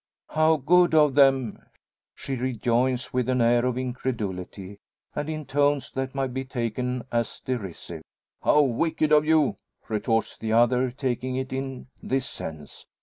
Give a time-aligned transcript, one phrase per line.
[0.29, 1.59] "How good of them!"
[2.15, 4.79] she rejoins, with an air of incredulity,
[5.13, 8.01] and in tones that might be taken as derisive.
[8.41, 12.87] "How wicked of you!" retorts the other, taking it in this sense.